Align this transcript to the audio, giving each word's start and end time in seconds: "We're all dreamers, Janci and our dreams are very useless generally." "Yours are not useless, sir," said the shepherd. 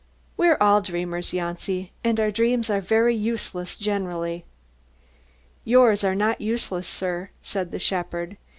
"We're 0.35 0.57
all 0.59 0.81
dreamers, 0.81 1.29
Janci 1.29 1.91
and 2.03 2.19
our 2.19 2.31
dreams 2.31 2.71
are 2.71 2.81
very 2.81 3.15
useless 3.15 3.77
generally." 3.77 4.45
"Yours 5.63 6.03
are 6.03 6.15
not 6.15 6.41
useless, 6.41 6.87
sir," 6.87 7.29
said 7.43 7.69
the 7.69 7.77
shepherd. 7.77 8.37